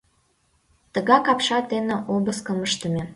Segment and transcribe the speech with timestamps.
[0.93, 3.03] Тыгак апшат дене обыскым ыштыме.